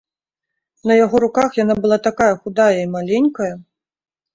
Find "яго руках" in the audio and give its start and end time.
1.05-1.61